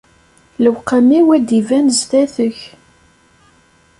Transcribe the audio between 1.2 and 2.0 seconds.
ad d-iban